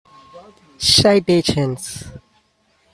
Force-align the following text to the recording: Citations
Citations 0.79 2.09